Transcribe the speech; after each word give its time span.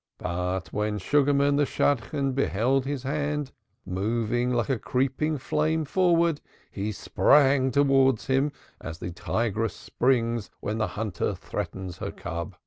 But 0.17 0.69
when 0.73 0.97
Sugarman 0.97 1.57
the 1.57 1.65
Shadchan 1.67 2.33
beheld 2.33 2.85
his 2.87 3.03
hand 3.03 3.51
moving 3.85 4.51
like 4.51 4.67
a 4.67 4.79
creeping 4.79 5.37
flame 5.37 5.85
forward, 5.85 6.41
he 6.71 6.91
sprang 6.91 7.69
towards 7.69 8.25
him, 8.25 8.51
as 8.79 8.97
the 8.97 9.11
tigress 9.11 9.75
springs 9.75 10.49
when 10.59 10.79
the 10.79 10.87
hunter 10.97 11.35
threatens 11.35 11.99
her 11.99 12.09
cub. 12.09 12.55